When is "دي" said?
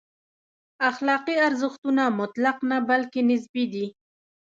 3.73-3.85